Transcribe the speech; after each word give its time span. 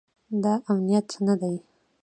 دا 0.43 0.53
امنیت 0.69 1.07
نه 1.25 1.35
دی 1.41 1.55